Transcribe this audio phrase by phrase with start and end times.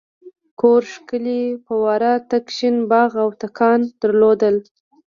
[0.59, 4.55] کور ښکلې فواره تک شین باغ او تاکان درلودل.